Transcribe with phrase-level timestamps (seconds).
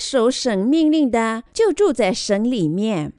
[0.00, 3.12] 守神命令的，就住在神里面。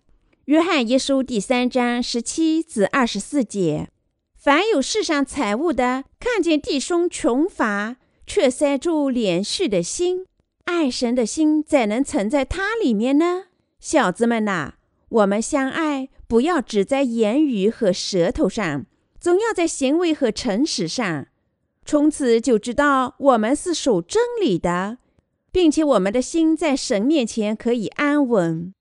[0.46, 3.90] 约翰一书第三章十七至二十四节：
[4.36, 10.26] 凡有世上财物的，看见弟兄穷乏，却塞住连续的心，
[10.66, 13.44] 爱神的心怎能存在他里面呢？
[13.80, 14.74] 小子们呐，
[15.10, 18.86] 我们相爱，不要只在言语和舌头上，
[19.20, 21.28] 总要在行为和诚实上。
[21.86, 24.98] 从此就知道我们是守真理的，
[25.52, 28.74] 并且我们的心在神面前可以安稳。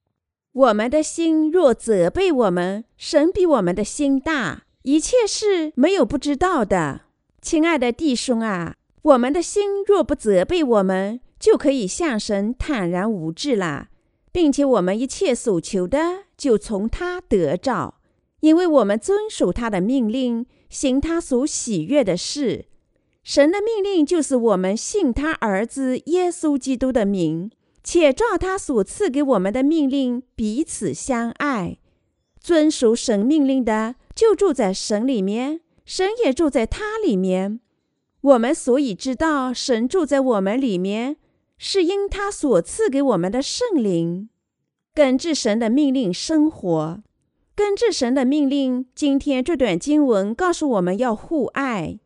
[0.52, 7.02] 我们的心若责备我们，神比我们的心大，一切事没有不知道的。
[7.40, 13.88] 亲爱的弟兄啊，我们的心若不责备我们，就可以向神坦然无惧了，
[14.32, 18.00] 并且我们一切所求的就从他得着，
[18.40, 22.66] 因为我们遵守他的命令，行他所喜悦的事。
[23.22, 27.50] 神的命令就是我们信他儿子耶稣基督的名。
[27.82, 31.78] 且照他所赐给我们的命令彼此相爱，
[32.38, 37.58] 遵守神命令的就住在神里面，神也住在他里面。
[38.20, 41.16] 我们所以知道神住在我们里面，
[41.56, 44.28] 是因他所赐给我们的圣灵。
[44.92, 47.02] 根据神的命令生活，
[47.54, 48.84] 根据神的命令。
[48.94, 51.98] 今天这段经文告诉我们要互爱。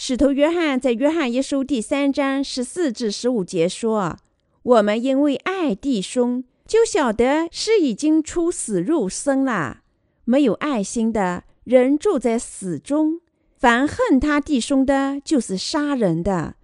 [0.00, 4.16] 使徒约翰在约翰一书第三章十四至十五节说。
[4.62, 9.80] 我们因为爱弟兄，就晓得是已经出死入生了。
[10.24, 13.20] 没有爱心的人住在死中，
[13.56, 16.54] 凡恨他弟兄的，就是杀人的。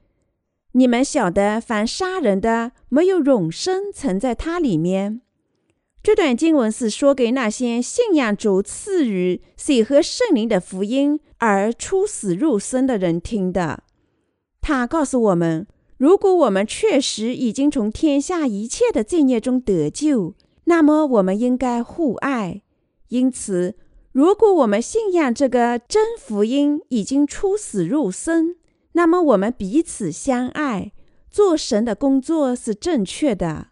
[0.71, 5.23] 你们晓得，凡杀人的，没有永生存在他里面。
[6.05, 13.85] 这段经文是说给那些信仰主赐予水和圣灵的福音而出死入生的人听的。
[14.61, 15.67] 他告诉我们。
[15.97, 22.63] 如果我们确实已经从天下一切的罪孽中得救，那么我们应该互爱。
[23.09, 23.77] 因此，
[24.13, 28.57] 如果我们信仰这个真福音已经出死入生，
[28.93, 30.93] 那么我们彼此相爱，
[31.31, 33.69] 做神的工作是正确的。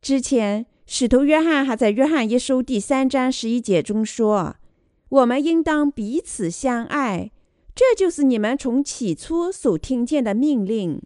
[0.00, 4.56] 之前，使徒约翰还在约翰一书第三章十一节中说
[5.08, 7.32] ：“我们应当彼此相爱，
[7.74, 11.00] 这就是你们从起初所听见的命令。”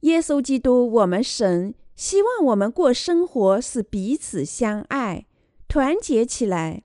[0.00, 5.26] 耶稣基督，我们神希望我们过生活是彼此相爱、
[5.68, 6.84] 团结起来。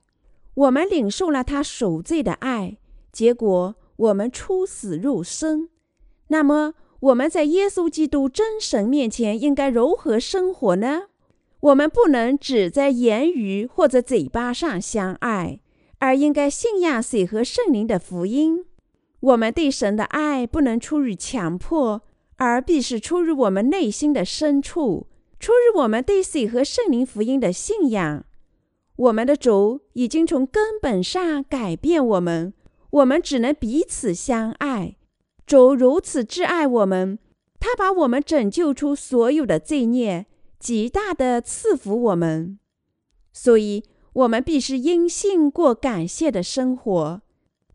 [0.56, 2.78] 我们领受了他赎罪的爱，
[3.14, 5.70] 结果我们出死入生。
[6.28, 11.04] 那么我们在耶稣基督真神面前应该如何生活呢？
[11.66, 15.60] 我们不能只在言语或者嘴巴上相爱，
[15.98, 18.66] 而应该信仰水和圣灵的福音。
[19.20, 22.02] 我们对神的爱不能出于强迫。
[22.38, 25.08] 而必是出于我们内心的深处，
[25.40, 28.26] 出于我们对水和圣灵福音的信仰。
[28.98, 32.54] 我们的主已经从根本上改变我们，
[32.90, 34.98] 我们只能彼此相爱。
[35.48, 37.18] 主如此挚爱我们，
[37.58, 40.26] 他把我们拯救出所有的罪孽，
[40.66, 42.58] 极大的赐福我们。
[43.32, 43.84] 所以，
[44.14, 47.22] 我们必须因信过感谢的生活。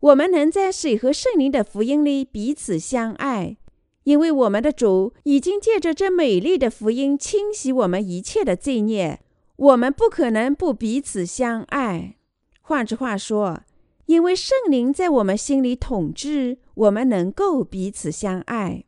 [0.01, 3.55] 我们能在水和圣灵的福音里彼此相爱。
[4.03, 9.21] 因为我们的主已经借着这美丽的福音清洗我们一切的罪孽，
[9.55, 12.17] 我们不可能不彼此相爱。
[12.59, 13.61] 换句话说，
[14.07, 18.83] 因为圣灵在我们心里统治，我们能够彼此相爱。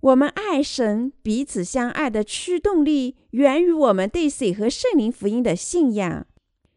[0.00, 6.26] 我们爱神、彼此相爱的驱动力源于我们对水和圣灵福音的信仰。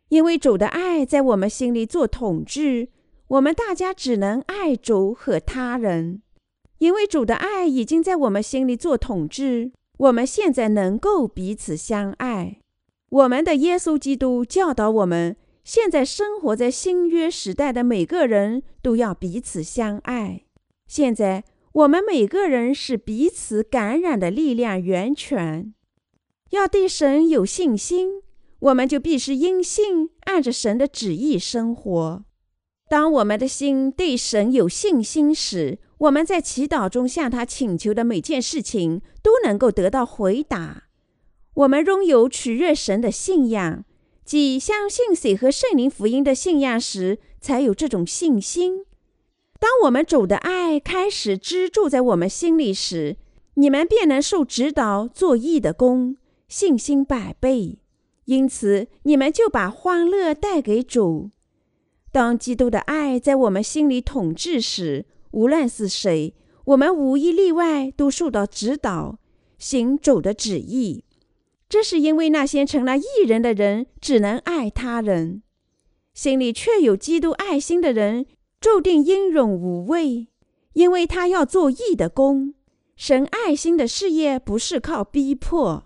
[0.09, 2.89] 因为主的爱在我们心里做统治，
[3.27, 6.21] 我们大家只能爱主和他人。
[6.79, 12.57] 因为主的爱已经在我们心里做统治，我们现在能够彼此相爱。
[13.09, 20.45] 我们的耶稣基督教导我们，现在生活在新约时代的每个人都要彼此相爱。
[20.87, 25.73] 现在我们每个人是彼此感染的力量源泉。
[26.49, 28.21] 要对神有信心，
[28.59, 32.25] 我们就必须因信按着神的旨意生活。
[32.89, 40.83] 当我们的心对神有信心时，我们在祈祷中向他请求的每件事情都能够得到回答。
[41.53, 43.85] 我们拥有取悦神的信仰，
[44.25, 48.85] 即相信水和圣灵福音的信仰时，才有这种信心。
[49.61, 53.17] 当我们主的爱开始居住在我们心里时，
[53.53, 56.17] 你们便能受指导做义的功，
[56.47, 57.77] 信心百倍。
[58.25, 61.29] 因此，你们就把欢乐带给主。
[62.11, 66.33] 当基督的爱在我们心里统治时，无论是谁，
[66.65, 69.19] 我们无一例外都受到指导，
[69.59, 71.03] 行主的旨意。
[71.69, 75.43] 这是因为那些成了义人的人只能爱他人，
[76.15, 78.25] 心里却有基督爱心的人，
[78.61, 80.27] 注定英勇无畏，
[80.73, 82.53] 因为他要做义的工。
[82.95, 85.85] 神爱心的事业不是靠逼迫，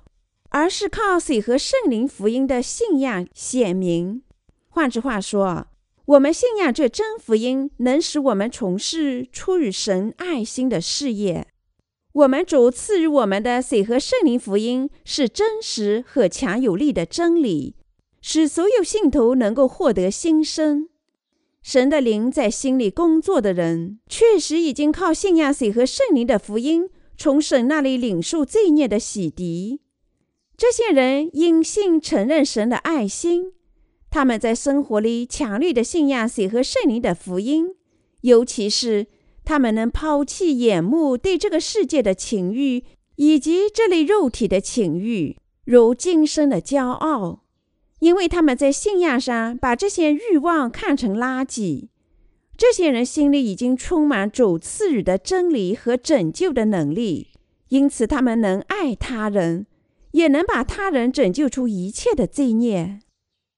[0.50, 4.24] 而是靠水和圣灵福音的信仰显明。
[4.68, 5.68] 换句话说，
[6.04, 11.48] 我们信仰这真福音，能使我们从事出于神爱心的事业。
[12.12, 17.78] 我们主赐予我们的水和圣灵福音是真实和强有力的真理，
[18.22, 20.90] 使所有信徒能够获得新生。
[21.66, 26.92] 神的灵在心里工作的人，确实已经靠信仰水和圣灵的福音。
[27.18, 29.80] 从神那里领受罪孽的洗涤，
[30.56, 33.54] 这些人因信承认神的爱心，
[34.12, 37.70] 他们在生活里强烈的信仰水和圣灵的福音，
[38.22, 39.08] 尤其是
[39.44, 42.84] 他们能抛弃眼目对这个世界的情欲，
[43.16, 45.36] 以及这类肉体的情欲，
[45.66, 47.45] 如今生的骄傲，
[48.06, 51.88] 因为他们在信仰上把这些欲望看成垃圾。
[52.56, 57.30] 这些人心里已经充满主赐予的真理和拯救的能力，
[57.70, 59.66] 因此他们能爱他人，
[60.12, 63.00] 也能把他人拯救出一切的罪孽。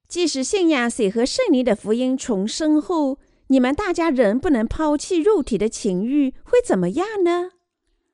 [0.08, 7.50] 即使信仰水和圣灵的福音重生后，你们大家仍不能抛弃肉体的情欲，会怎么样呢？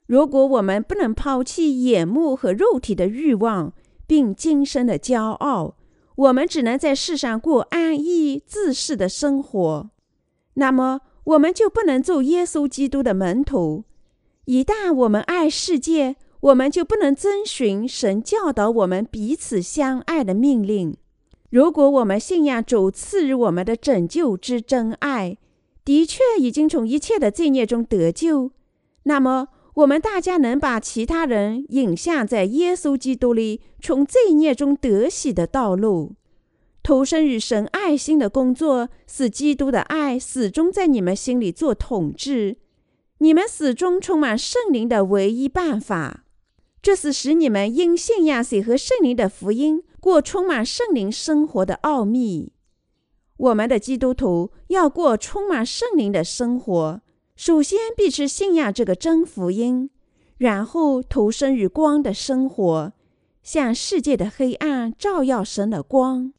[0.07, 3.73] 如果我们不能抛弃眼目和肉体的欲望，
[4.07, 5.75] 并今生的骄傲，
[6.15, 9.89] 我们只能在世上过安逸自适的生活。
[10.55, 13.83] 那么，我们就不能做耶稣基督的门徒。
[14.45, 20.95] 一旦我们爱世界，我们就不能遵循神教导我们彼此相爱的命令。
[21.49, 25.37] 如果我们信仰主赐予我们的拯救之真爱，
[25.85, 28.51] 的确已经从一切的罪孽中得救，
[29.03, 36.15] 那么我们大家能把其他人引向在耶稣基督里从罪孽中得喜的道路。
[36.83, 42.57] 投身于神爱心的工作，使基督的爱始终在你们心里做统治。
[43.19, 46.25] 你们始终充满圣灵的唯一办法，
[46.81, 52.51] 这是使你们因信仰水和圣灵的福音，过充满圣灵生活的奥秘。
[53.37, 57.01] 我们的基督徒要过充满圣灵的生活，
[57.35, 59.89] 首先必须信仰这个真福音，
[60.37, 62.93] 然后投身于光的生活，
[63.41, 66.33] 向世界的黑暗照耀神的光。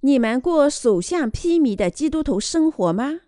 [0.00, 3.20] 你们过所向披靡的基督徒生活吗？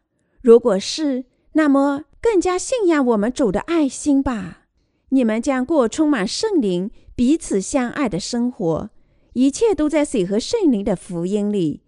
[0.43, 4.62] 如果是，那么更加信仰我们主的爱心吧。
[5.10, 8.90] 你们将过充满圣灵、彼此相爱的生活，
[9.34, 11.82] 一切都在水和圣灵的福音里。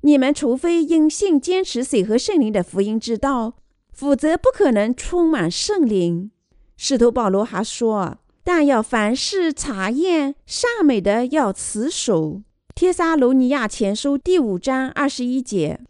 [0.00, 3.54] 你们除非因信坚持水和圣灵的福音之道，
[3.96, 6.30] 否则不可能充满圣灵。
[6.76, 12.42] 使徒保罗还说：“但要凡事查验，善美的要持守。”
[12.76, 15.80] 帖撒罗尼亚前书第五章二十一节，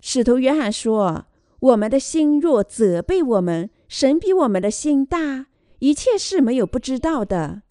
[0.00, 1.26] 使徒约翰说
[1.58, 5.46] ：“我们的心若责备我们，神比我们的心大，
[5.80, 7.62] 一切事没有不知道的。”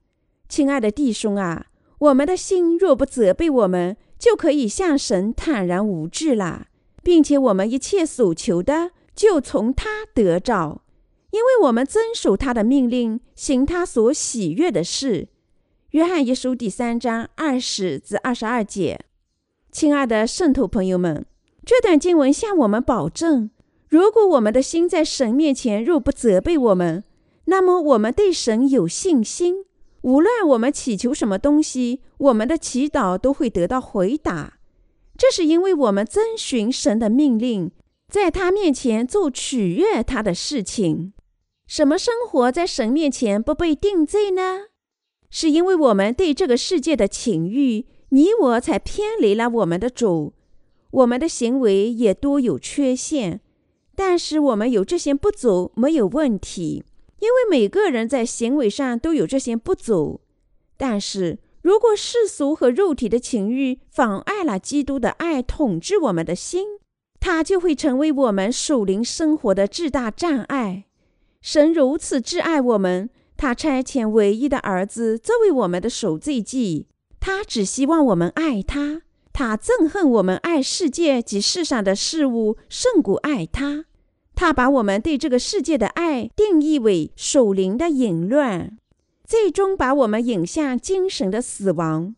[0.50, 1.68] 亲爱的弟兄啊，
[2.00, 6.68] 我们的心若不责备我们，就可以向神坦然无惧了，
[7.02, 10.84] 并且我们一切所求的就从他得着，
[11.32, 15.28] 因为我们遵守他的命令，行他所喜悦的事。
[15.90, 19.06] 约翰一书第三章二十至二十二节，
[19.72, 21.26] 亲爱的圣徒朋友们，
[21.66, 23.50] 这段经文向我们保证：
[23.90, 27.04] 如果我们的心在神面前若不责备我们，
[27.46, 29.66] 那么我们对神有信心，
[30.02, 34.60] 无论我们祈求什么东西，我们的祈祷都会得到回答。
[35.18, 37.72] 这是因为我们遵循神的命令，
[38.12, 41.14] 在他面前做取悦他的事情。
[41.68, 44.68] 什么生活在神面前不被定罪呢？
[45.30, 50.34] 是因为我们对这个世界的情欲，你我才偏离了我们的主。
[50.92, 53.42] 我们的行为也多有缺陷，
[53.94, 56.86] 但是我们有这些不足没有问题，
[57.20, 60.22] 因为每个人在行为上都有这些不足。
[60.78, 66.66] 但是如果世俗和肉体的情欲妨碍了基督的爱统治我们的心，
[67.30, 70.86] 它就会成为我们属灵生活的至大障碍。
[71.42, 73.10] 神如此挚爱我们。
[73.36, 76.88] 他差遣唯一的儿子作为我们的赎罪祭，
[77.20, 79.02] 他只希望我们爱他。
[79.34, 83.84] 他憎恨我们爱世界及世上的事物胜过爱他。
[84.34, 88.78] 他把我们对这个世界的爱定义为属灵的淫乱，
[89.26, 92.16] 最终把我们引向精神的死亡。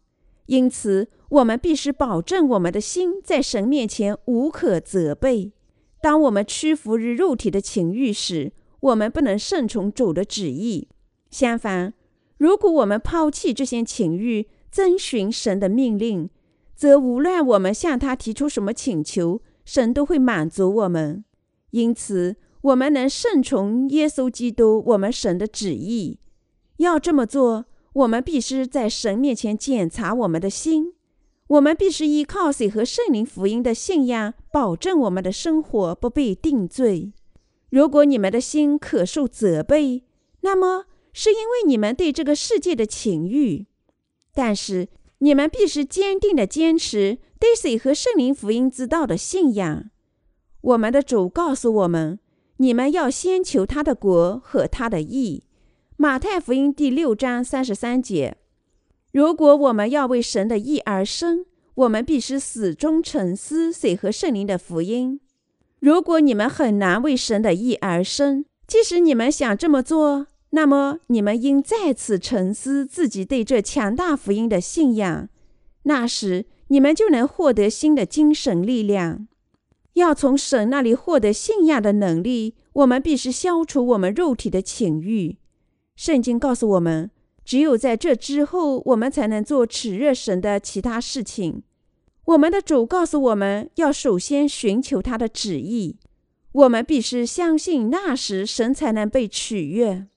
[0.50, 5.54] 因此，我们必须保证我们的心在神面前无可责备。
[6.02, 10.88] 当我们屈服于肉体的情欲时，我们不能顺从主的旨意。
[11.30, 11.94] 相反，
[12.40, 16.28] 如果我们抛弃这些情欲，遵循神的命令，
[16.76, 21.24] 则无论我们向他提出什么请求，神都会满足我们。
[21.70, 26.18] 因此，我们能顺从耶稣基督我们神的旨意。
[26.78, 30.94] 要这么做，我们必须在神面前检查我们的心。
[31.48, 37.12] 我们必须依靠水和圣灵福音的信仰，保证我们的生活不被定罪。
[37.72, 40.04] 如果你们的心可受责备，
[40.42, 43.66] 那么是因为你们对这个世界的情欲；
[44.36, 49.90] 但是你们必须坚定地坚持对水和圣灵福音之道的信仰。
[50.62, 52.20] 我们的主告诉我们：
[52.58, 55.46] 你们要先求他的国和他的义。
[56.02, 58.38] 马太福音第六章三十三节。
[59.12, 65.20] 如果我们要为神的义而生，我们必须始终沉思水和圣灵的福音。
[65.82, 75.28] 如果你们很难为神的义而生，即使你们想这么做，那么你们应再次沉思自己对这强大福音的信仰。
[75.84, 79.28] 那时，你们就能获得新的精神力量。
[79.96, 85.36] 要从神那里获得信仰的能力，我们必须消除我们肉体的情欲。
[86.00, 87.12] 圣经告诉我们。
[87.44, 91.62] 只有在这之后，我们才能做炽热神的其他事情。
[92.24, 95.98] 我们的主告诉我们要首先寻求他的旨意。
[96.54, 100.08] 我们必须相信，那时神才能被取悦。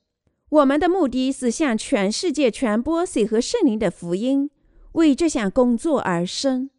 [0.51, 4.49] 我们的目的是向全世界传播水和圣灵的福音，
[4.93, 6.69] 为这项工作而生。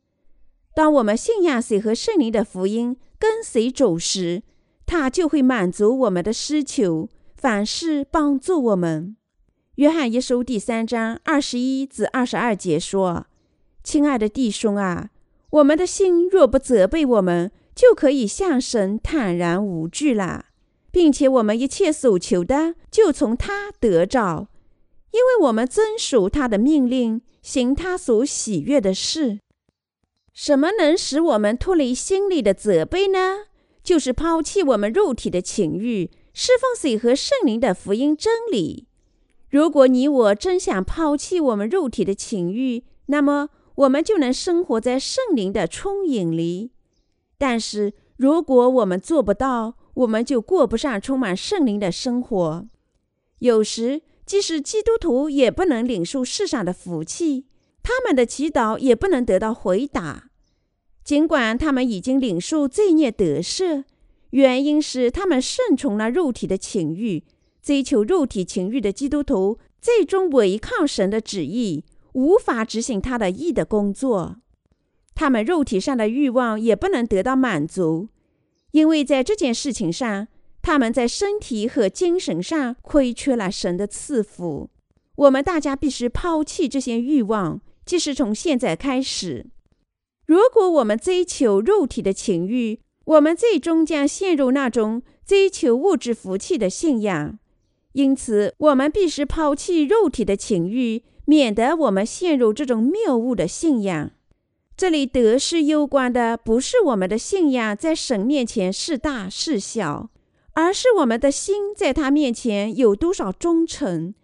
[0.74, 4.42] 当我们信仰水和圣灵的福音，跟随主时，
[4.86, 7.10] 他就会满足我们的需求，
[7.44, 9.18] 凡事帮助我们。
[9.74, 13.26] 约翰一书第三章二十一至二十二节说
[13.84, 15.10] ：“亲爱的弟兄啊，
[15.50, 20.46] 我们的心若不责备我们，就可以向神坦然无惧了，
[20.90, 24.48] 并且我们一切所求的就从他得着，
[25.10, 29.40] 因为我们遵守他的命令，行他所喜悦的事。
[30.32, 33.48] 什么能使我们脱离心里的责备呢？
[33.82, 38.86] 就是抛弃我们肉体的情欲，释放水和圣灵的福音真理。”
[39.48, 46.72] 如果你我真想抛弃我们肉体的情欲，那么我们就能生活在圣灵的充盈里。
[47.38, 52.66] 但是，如果我们做不到，我们就过不上充满圣灵的生活。
[53.38, 57.46] 有时，即使基督徒也不能领受世上的福气，
[57.82, 60.30] 他们的祈祷也不能得到回答，
[61.04, 63.84] 尽管他们已经领受罪孽得赦，
[64.34, 67.22] 原因是他们顺从了肉体的情欲。
[67.62, 74.36] 追求肉体情欲的基督徒，最终违抗神的旨意，无法执行他的义的工作。
[75.14, 78.08] 他们肉体上的欲望也不能得到满足，
[78.72, 80.28] 因为在这件事情上，
[80.60, 84.68] 他们在身体和精神上亏缺了神的赐福。
[85.14, 89.46] 我们大家必须抛弃这些欲望，即使从现在开始。
[90.26, 97.38] 如果我们追求肉体的情欲，我们最终将陷入那种追求物质福气的信仰。
[97.92, 104.10] 因此，我们必须抛弃肉体的情欲，免得我们陷入这种谬误的信仰。
[104.76, 110.10] 这里得失攸关的不是我们的信仰在神面前是大是小，
[110.54, 114.14] 而是我们的心在他面前有多少忠诚。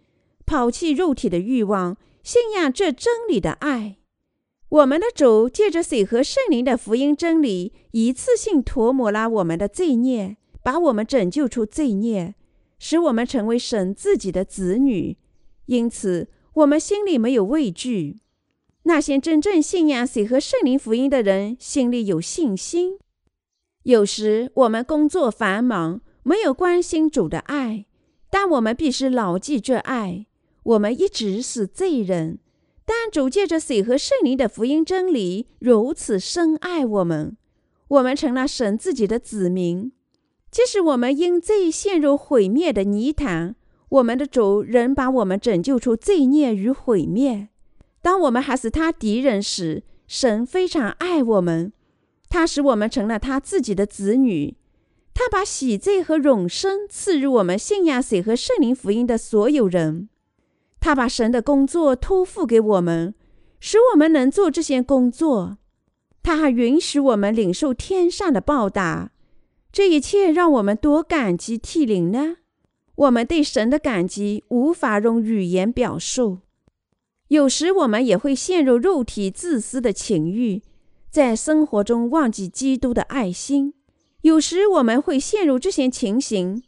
[0.45, 3.99] 抛弃肉体的欲望，信仰这真理的爱。
[4.71, 12.35] 我们的主借着水和圣灵的福音真理，一次性涂抹了我们的罪孽，把我们拯救出罪孽。
[12.79, 15.17] 使我们成为神自己的子女，
[15.65, 18.21] 因此我们心里没有畏惧。
[18.83, 22.97] 那些真正信仰水和圣灵福音的人心里有信心。
[23.83, 27.85] 有时我们工作繁忙，没有关心主的爱，
[28.29, 30.27] 但我们必须牢记这爱。
[30.63, 32.39] 我们一直是罪人，
[32.93, 37.37] 但主借着水和圣灵的福音真理如此深爱我们，
[37.87, 39.93] 我们成了神自己的子民。
[40.51, 43.55] 即使我们因罪陷入毁灭的泥潭，
[43.87, 47.47] 我们的主仍把我们拯救出罪孽与毁灭。
[48.01, 51.71] 当我们还是他敌人时，神非常爱我们，
[52.27, 54.57] 他使我们成了他自己的子女。
[55.13, 60.09] 他把喜罪和永生赐予我们信仰水和圣灵福音的所有人。
[60.81, 63.13] 他把神的工作托付给我们，
[63.59, 65.59] 使我们能做这些工作。
[66.23, 69.11] 他还允许我们领受天上的报答。
[69.71, 72.37] 这一切让我们多感激涕零呢！
[72.95, 76.39] 我们对神的感激无法用语言表述。
[77.29, 80.61] 有时我们也会陷入肉体自私的情欲，
[81.09, 83.73] 在生活中忘记基督的爱心。
[84.23, 86.61] 有时我们会陷入这些情形，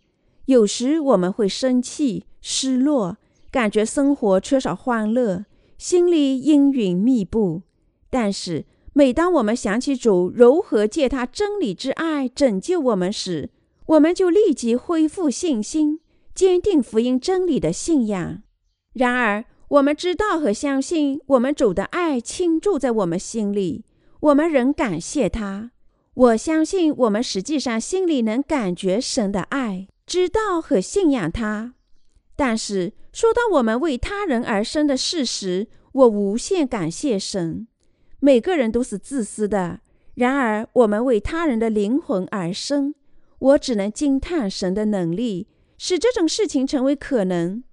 [0.46, 3.18] 有时我们会生气、失落，
[3.54, 5.46] 感觉生活缺少欢乐，
[5.78, 7.62] 心里阴云密布。
[8.10, 13.52] 但是，每当我们想起主如何借他真理之爱拯救我们时，
[13.86, 16.00] 我们就立即恢复信心，
[16.34, 18.42] 坚定福音真理的信仰。
[18.94, 23.86] 然而，我们知道和相信，我们主的爱倾注在我们心里，
[24.20, 25.70] 我们仍感谢他。
[26.16, 31.76] 我相信，我们实际上心里能感觉神的爱，知道和信仰他。
[32.36, 37.68] 但是，说到我们为他人而生的事实，我无限感谢神。
[38.20, 39.82] 每个人都是自私的，
[40.16, 42.96] 然而我们为他人的灵魂而生。
[43.40, 45.48] 我只能惊叹神的能力，
[45.78, 47.64] 使这种事情成为可能。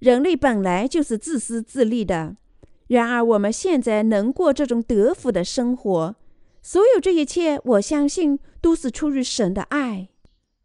[0.00, 2.36] 人类本来就是自私自利的，
[2.88, 6.16] 然而我们现在能过这种得福的生活，
[6.62, 10.08] 所有这一切，我相信都是出于神的爱。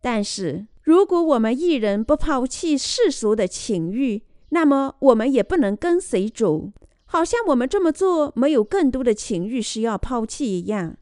[0.01, 6.73] 但是，如果我们一人不抛弃世俗的情欲，那么我们也不能跟随主，
[7.05, 10.97] 好像我们这么做没有更多的情欲是要抛弃一样。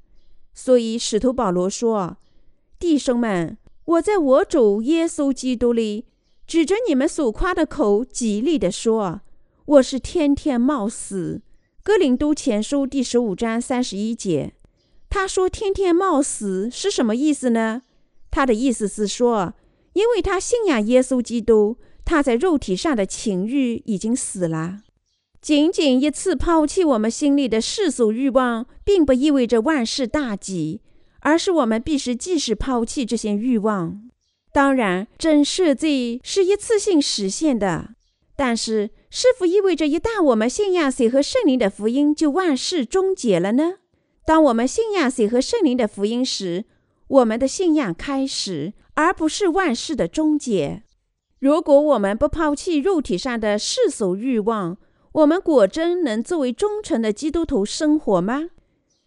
[0.53, 2.17] 所以，使徒保罗说。
[2.77, 6.05] 弟兄们，我在我主耶稣基督里，
[6.45, 9.21] 指着你们所夸的口，极力的说，
[9.65, 11.41] 我是天天冒死。
[11.83, 14.53] 哥林都前书第十五章三十一节，
[15.09, 17.81] 他说“天天冒死”是什么意思呢？
[18.29, 19.53] 他的意思是说，
[19.93, 24.79] 因为他信仰耶稣基督，他在肉体上的情欲已经死了。
[25.41, 30.81] 仅仅一次抛弃我们心里的世俗欲望，并不意味着万事大吉。
[31.23, 34.09] 而是我们必须即时抛弃这些欲望。
[34.51, 37.89] 当然，真赦罪是一次性实现的，
[38.35, 43.75] 但是是否意味着一旦我们信仰谁和圣灵的福音，就万事终结了呢？
[44.25, 46.65] 当我们信仰谁和圣灵的福音时，
[47.07, 50.83] 我们的信仰开始，而不是万事的终结。
[51.39, 54.77] 如果我们不抛弃肉体上的世俗欲望，
[55.13, 58.49] 我们果真能作为忠诚的基督徒生活吗？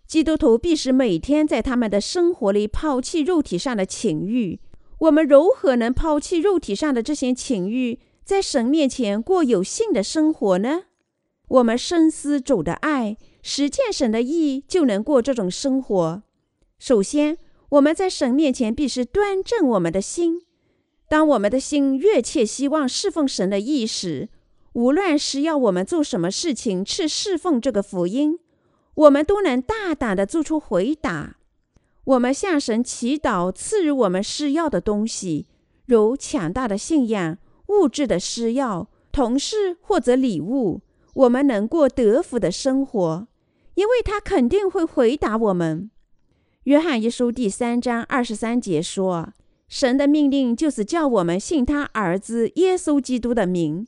[0.06, 4.58] 基督徒必须每天在他们的生活里抛弃肉体上的情欲。
[4.98, 10.82] 我们如何能抛弃肉体上的这些情欲，在神面前过有性的生活呢？
[11.48, 16.22] 我们深思主的爱，实践神的意，就能过这种生活。
[16.78, 17.38] 首先，
[17.74, 20.42] 我们在神面前必须端正我们的心。
[21.08, 24.28] 当我们的心越切希望侍奉神的意时，
[24.74, 28.38] 无论是要我们做什么事情去侍奉这个福音。
[28.94, 31.36] 我们都能大胆地做出回答。
[32.04, 35.48] 我们向神祈祷赐予我们需要的东西，
[35.86, 40.82] 如强大的信仰、物质的需要、同事或者礼物。
[41.14, 43.26] 我们能过得福的生活，
[43.74, 45.90] 因为他肯定会回答我们。
[46.64, 49.34] 约翰一书第三章二十三节说
[49.68, 53.86] ：“神的命令就是叫我们信他儿子耶稣基督的名，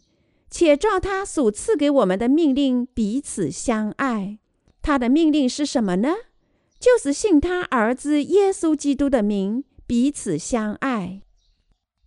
[0.50, 4.38] 且照他所赐给我们的命令彼此相爱。”
[4.82, 6.12] 他的命令是什么呢？
[6.78, 11.22] 就是信他儿子耶稣基督的名，彼此相爱。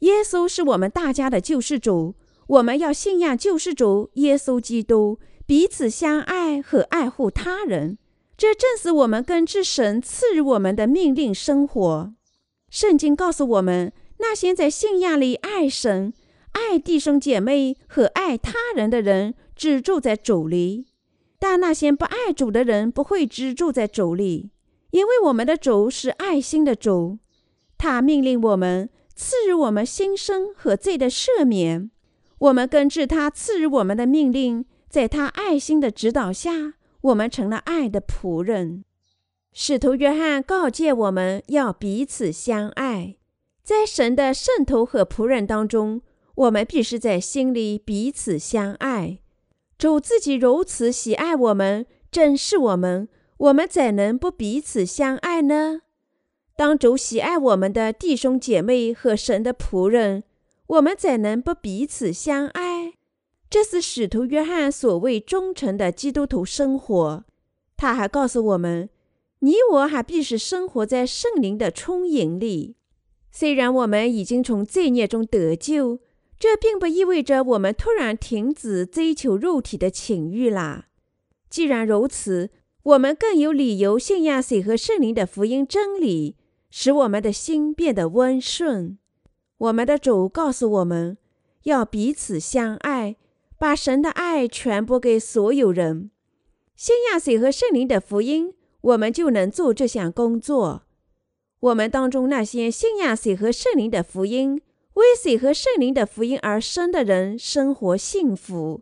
[0.01, 2.13] 耶稣是我们大家的救世主，
[2.45, 7.97] 我们要信仰救世主耶稣基督，彼此相爱和爱护他人。
[8.39, 12.13] 这正是我们根据神赐予我们的命令生活。
[12.69, 16.13] 圣经告诉我们，那些在信仰里爱神、
[16.53, 20.85] 爱弟兄姐妹和爱他人的人，只住在主里。
[21.37, 24.51] 但那些不爱主的人不会只住在主里，
[24.91, 27.17] 因为我们的主是爱心的主，
[27.77, 31.91] 他命令我们赐予我们新生和罪的赦免。
[32.37, 38.83] 我们根据他赐予我们的命令，在他爱心的指导下，我们成了爱的仆人。
[39.51, 43.17] 使徒约翰告诫我们要彼此相爱，
[43.63, 46.01] 在神的圣徒和仆人当中，
[46.35, 49.19] 我们必须在心里彼此相爱。
[49.77, 53.07] 主自己如此喜爱我们，珍视我们，
[53.37, 55.81] 我们怎能不彼此相爱呢？
[56.55, 60.23] 当主喜爱我们的弟兄姐妹和神的仆人，
[60.67, 62.78] 我们怎能不彼此相爱？
[63.49, 67.25] 这是使徒约翰所谓忠诚的基督徒生活。
[67.75, 68.89] 他还告诉我们，
[69.39, 72.75] 你我还必须生活在圣灵的充盈里。
[73.31, 75.99] 虽然我们已经从罪孽中得救。
[76.39, 80.85] 这并不意味着我们突然停止追求肉体的情欲啦。
[81.49, 82.49] 既然如此，
[82.81, 86.37] 我们更有理由信仰水和圣灵的福音真理，
[86.69, 88.97] 使我们的心变得温顺。
[89.57, 91.17] 我们的主告诉我们
[91.63, 93.17] 要彼此相爱，
[93.59, 96.09] 把神的爱传播给所有人。
[96.75, 100.83] 信仰水和圣灵的福音，我们就能做这项工作。
[101.59, 104.61] 我们当中那些信仰水和圣灵的福音。
[104.93, 108.81] 为水和圣灵的福音而生的人生活幸福，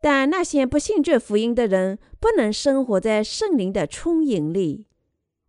[0.00, 4.86] 但那些不信这福音的人，不能生活在圣灵的充盈里。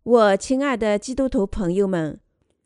[0.02, 2.20] 我亲爱的基督徒朋友们，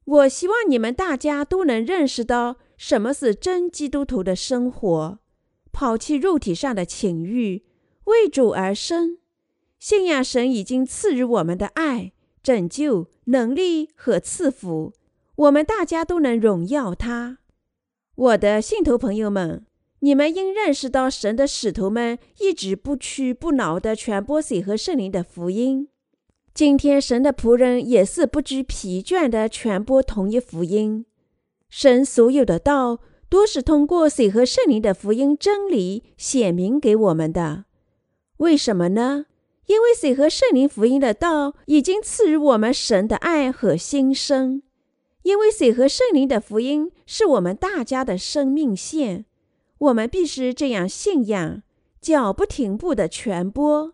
[0.04, 5.18] 我希望你们大家都能认识到什么是真基督徒的生活：
[5.72, 7.64] 抛弃肉体上的情欲，
[8.04, 9.18] 为主而生，
[9.78, 14.92] 信仰神已经赐予我们的爱、拯救、能力和赐福。
[15.36, 17.38] 我们大家都能荣耀他。
[18.14, 19.64] 我的信徒朋友们。
[20.02, 25.88] 你们应认识到，神的使徒们一直不屈不挠地传播水和圣灵的福音。
[26.54, 31.04] 今天，神的仆人也是不知疲倦地传播同一福音。
[31.68, 33.00] 神所有的道
[33.30, 37.64] 都是通过水和圣灵的福音真理显明给我们的。
[38.38, 39.26] 为什么呢？
[39.66, 44.62] 因为水和圣灵福音的道已经赐予我们神的爱和新生。
[45.22, 49.26] 因为水和圣灵的福音是我们大家的生命线。
[49.78, 51.62] 我们必须这样信仰，
[52.00, 53.92] 脚不停步的传播。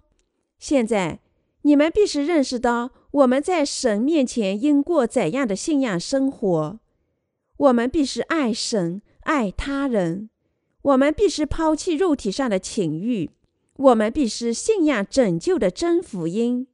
[0.59, 1.21] 现在，
[1.63, 6.81] 你们必须认识到，我们在神面前应过怎样的信仰生活。
[7.57, 10.31] 我们必须爱神，爱他人。
[10.83, 13.31] 我们必须抛弃肉体上的情欲。
[13.77, 16.67] 我们必须信仰拯救的真福音。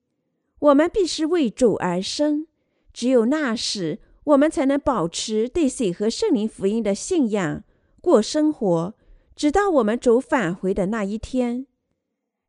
[0.60, 2.46] 我们必须为主而生。
[2.92, 7.64] 只有那时，我们才能保持对水和圣灵福音的信仰，
[8.00, 8.94] 过生活。
[9.34, 11.66] 直到我们主返回的那一天，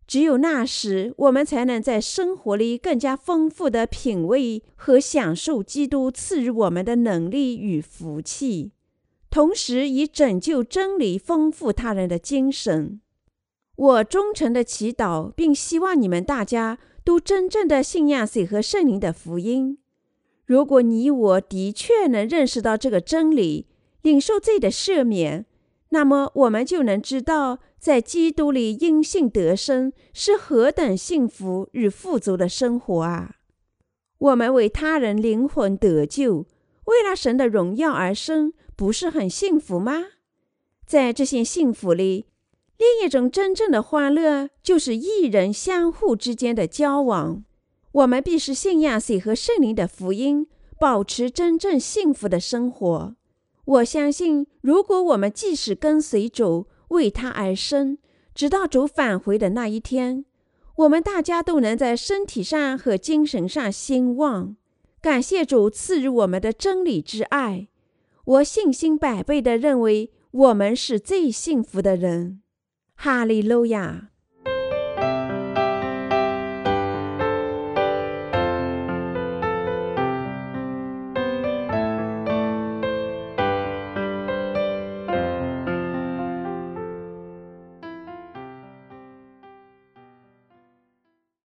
[0.05, 8.72] 只有那时，我们才能在生活里更加丰富的品味和享受基督赐予我们的能力与福气，
[9.33, 13.01] 同时以拯救真理丰富他人的精神。
[13.75, 19.79] 我忠诚的祈祷，并希望你们大家都真正的信仰水和圣灵的福音。
[20.45, 23.65] 如果你我的确能认识到这个真理，
[24.03, 25.47] 领受罪的赦免。
[25.89, 33.37] 那么，我们就能知道，在基督里因信得生是何等幸福与富足的生活啊！
[34.19, 36.45] 我们为他人灵魂得救，
[36.85, 40.03] 为了神的荣耀而生，不是很幸福吗？
[40.85, 42.25] 在这些幸福里，
[42.77, 47.43] 另一种真正的欢乐就是一人相互之间的交往。
[47.91, 50.47] 我们必须信仰谁和圣灵的福音，
[50.79, 53.15] 保持真正幸福的生活。
[53.65, 57.97] 我相信，如果我们即使跟随主，为他而生，
[58.35, 60.25] 直到主返回的那一天，
[60.75, 64.55] 我们大家都能在身体上和精神上兴旺。
[65.01, 67.67] 感谢主赐予我们的真理之爱。
[68.25, 72.41] 我信心百倍地认为，我们是最幸福的人。
[72.95, 74.12] 哈利路亚。